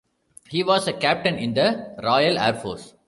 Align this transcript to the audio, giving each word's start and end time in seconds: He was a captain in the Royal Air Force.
He 0.49 0.63
was 0.63 0.87
a 0.87 0.93
captain 0.93 1.35
in 1.37 1.53
the 1.53 1.95
Royal 2.01 2.39
Air 2.39 2.55
Force. 2.55 2.95